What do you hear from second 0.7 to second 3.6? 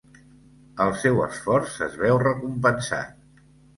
El seu esforç es veu recompensat.